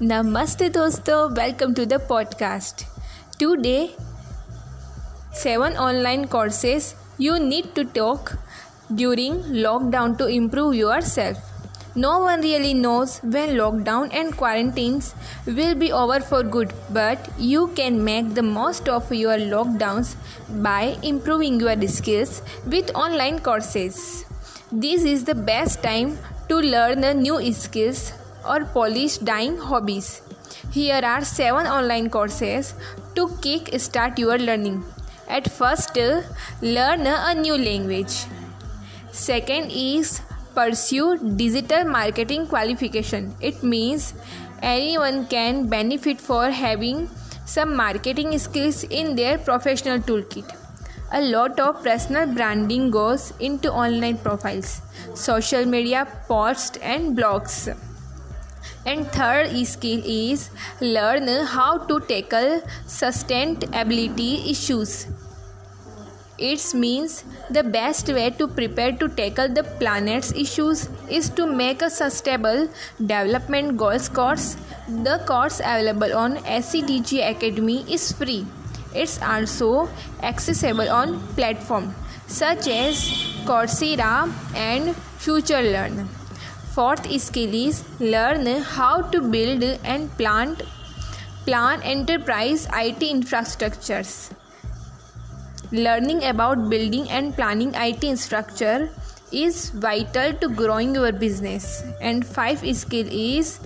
Namaste 0.00 0.70
dosto, 0.70 1.34
welcome 1.34 1.74
to 1.74 1.84
the 1.84 1.98
podcast. 1.98 2.84
Today, 3.36 3.96
7 5.32 5.76
online 5.76 6.28
courses 6.28 6.94
you 7.18 7.40
need 7.40 7.74
to 7.74 7.84
talk 7.84 8.38
during 8.94 9.42
lockdown 9.64 10.16
to 10.18 10.28
improve 10.28 10.76
yourself. 10.76 11.38
No 11.96 12.20
one 12.20 12.42
really 12.42 12.74
knows 12.74 13.18
when 13.24 13.56
lockdown 13.56 14.14
and 14.14 14.36
quarantines 14.36 15.16
will 15.46 15.74
be 15.74 15.90
over 15.90 16.20
for 16.20 16.44
good, 16.44 16.72
but 16.90 17.28
you 17.36 17.66
can 17.74 18.04
make 18.04 18.34
the 18.34 18.42
most 18.44 18.88
of 18.88 19.12
your 19.12 19.36
lockdowns 19.36 20.14
by 20.62 20.96
improving 21.02 21.58
your 21.58 21.76
skills 21.88 22.40
with 22.66 22.94
online 22.94 23.40
courses. 23.40 24.24
This 24.70 25.02
is 25.02 25.24
the 25.24 25.34
best 25.34 25.82
time 25.82 26.16
to 26.48 26.54
learn 26.54 27.00
new 27.20 27.52
skills 27.52 28.12
or 28.46 28.64
polish 28.64 29.18
dying 29.18 29.56
hobbies. 29.56 30.22
Here 30.72 31.00
are 31.02 31.24
7 31.24 31.66
online 31.66 32.10
courses 32.10 32.74
to 33.14 33.28
kick 33.42 33.78
start 33.78 34.18
your 34.18 34.38
learning. 34.38 34.84
At 35.28 35.50
first, 35.50 35.96
learn 36.62 37.06
a 37.06 37.34
new 37.34 37.56
language. 37.56 38.26
Second 39.12 39.70
is 39.70 40.20
pursue 40.54 41.18
digital 41.36 41.84
marketing 41.84 42.46
qualification. 42.46 43.34
It 43.40 43.62
means 43.62 44.14
anyone 44.62 45.26
can 45.26 45.68
benefit 45.68 46.20
for 46.20 46.50
having 46.50 47.08
some 47.44 47.76
marketing 47.76 48.38
skills 48.38 48.84
in 48.84 49.14
their 49.16 49.38
professional 49.38 49.98
toolkit. 49.98 50.54
A 51.12 51.22
lot 51.22 51.58
of 51.58 51.82
personal 51.82 52.26
branding 52.26 52.90
goes 52.90 53.32
into 53.40 53.72
online 53.72 54.18
profiles, 54.18 54.82
social 55.14 55.64
media 55.64 56.06
posts, 56.26 56.78
and 56.82 57.16
blogs. 57.16 57.74
And 58.86 59.06
third 59.08 59.66
skill 59.66 60.02
is 60.04 60.50
learn 60.80 61.28
how 61.46 61.78
to 61.78 62.00
tackle 62.00 62.62
sustainability 62.86 64.50
issues. 64.50 65.06
It 66.38 66.72
means 66.72 67.24
the 67.50 67.64
best 67.64 68.08
way 68.08 68.30
to 68.30 68.46
prepare 68.46 68.92
to 68.92 69.08
tackle 69.08 69.48
the 69.48 69.64
planet's 69.64 70.32
issues 70.32 70.88
is 71.10 71.28
to 71.30 71.46
make 71.46 71.82
a 71.82 71.90
sustainable 71.90 72.68
development 73.00 73.76
goals 73.76 74.08
course. 74.08 74.56
The 74.88 75.20
course 75.26 75.58
available 75.58 76.16
on 76.16 76.36
SCDG 76.36 77.28
Academy 77.28 77.84
is 77.92 78.12
free. 78.12 78.46
It's 78.94 79.20
also 79.20 79.88
accessible 80.22 80.88
on 80.88 81.18
platforms 81.34 81.94
such 82.28 82.68
as 82.68 83.00
Coursera 83.44 84.30
and 84.54 84.94
FutureLearn. 85.18 86.17
Fourth 86.74 87.06
skill 87.20 87.54
is 87.54 87.82
learn 88.00 88.46
how 88.62 89.02
to 89.02 89.20
build 89.20 89.62
and 89.84 90.10
plant 90.16 90.62
plan 91.44 91.82
enterprise 91.82 92.66
IT 92.72 93.00
infrastructures. 93.00 94.30
Learning 95.72 96.22
about 96.24 96.68
building 96.70 97.10
and 97.10 97.34
planning 97.34 97.72
IT 97.74 98.04
infrastructure 98.04 98.90
is 99.32 99.70
vital 99.70 100.32
to 100.34 100.48
growing 100.48 100.94
your 100.94 101.12
business. 101.12 101.82
And 102.00 102.26
five 102.26 102.60
skill 102.76 103.06
is 103.10 103.60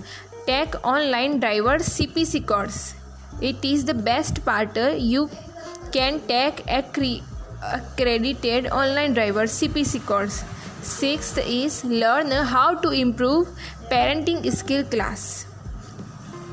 take 0.45 0.75
online 0.85 1.39
driver 1.39 1.77
CPC 1.77 2.45
course. 2.45 2.95
It 3.41 3.63
is 3.63 3.85
the 3.85 3.93
best 3.93 4.43
part. 4.45 4.75
You 4.77 5.29
can 5.91 6.19
take 6.21 6.65
a 6.67 6.83
accredited 7.71 8.67
online 8.67 9.13
driver 9.13 9.43
cpc 9.43 10.05
course 10.05 10.43
sixth 10.83 11.37
is 11.37 11.83
learn 11.85 12.31
how 12.53 12.73
to 12.85 12.89
improve 12.91 13.47
parenting 13.91 14.41
skill 14.51 14.83
class 14.95 15.45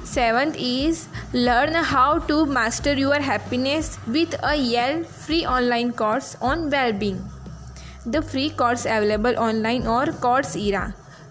seventh 0.04 0.56
is 0.58 1.08
learn 1.32 1.74
how 1.74 2.18
to 2.30 2.46
master 2.46 2.94
your 2.94 3.20
happiness 3.20 3.98
with 4.06 4.38
a 4.42 4.54
yale 4.56 5.02
free 5.04 5.44
online 5.44 5.92
course 5.92 6.36
on 6.40 6.70
well-being 6.70 7.20
the 8.06 8.22
free 8.22 8.50
course 8.50 8.86
available 8.86 9.38
online 9.48 9.86
or 9.86 10.06
coursera 10.26 10.84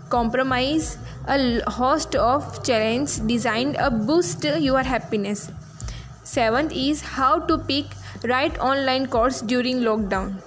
compromise 0.10 0.98
a 1.28 1.72
host 1.72 2.16
of 2.16 2.64
challenges 2.64 3.20
designed 3.20 3.76
to 3.76 3.90
boost 3.92 4.44
your 4.44 4.82
happiness. 4.82 5.52
Seventh 6.24 6.72
is 6.74 7.02
how 7.02 7.40
to 7.40 7.58
pick 7.58 7.86
right 8.24 8.58
online 8.60 9.06
course 9.08 9.42
during 9.42 9.82
lockdown. 9.82 10.42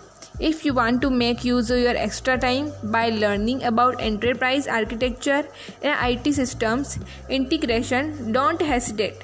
If 0.46 0.64
you 0.64 0.74
want 0.74 1.00
to 1.02 1.08
make 1.08 1.44
use 1.44 1.70
of 1.70 1.78
your 1.78 1.96
extra 1.96 2.36
time 2.36 2.72
by 2.82 3.10
learning 3.10 3.62
about 3.62 4.00
enterprise 4.00 4.66
architecture 4.66 5.46
and 5.82 6.10
IT 6.10 6.34
systems 6.34 6.98
integration, 7.28 8.32
don't 8.32 8.60
hesitate. 8.60 9.22